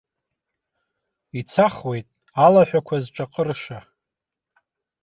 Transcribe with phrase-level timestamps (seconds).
[1.39, 2.07] Ицахуеит,
[2.45, 3.79] алаҳәақәа зҿаҟырша!